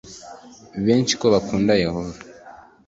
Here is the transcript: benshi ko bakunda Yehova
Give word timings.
benshi 0.85 1.13
ko 1.19 1.25
bakunda 1.33 1.71
Yehova 1.83 2.17